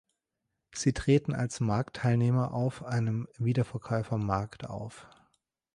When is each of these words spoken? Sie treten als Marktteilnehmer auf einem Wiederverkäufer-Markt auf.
Sie 0.73 0.93
treten 0.93 1.35
als 1.35 1.59
Marktteilnehmer 1.59 2.55
auf 2.55 2.83
einem 2.83 3.27
Wiederverkäufer-Markt 3.37 4.67
auf. 4.67 5.05